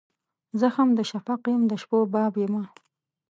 زخم 0.59 0.89
د 0.97 0.99
شفق 1.11 1.41
یم 1.51 1.61
د 1.67 1.71
شپو 1.81 1.99
باب 2.13 2.33
یمه 2.43 2.63